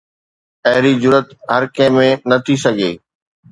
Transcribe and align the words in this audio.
اهڙي 0.69 0.93
جرئت 1.01 1.27
هر 1.53 1.63
ڪنهن 1.75 1.95
۾ 2.09 2.09
نه 2.29 2.37
ٿي 2.45 2.55
سگهي. 2.65 2.91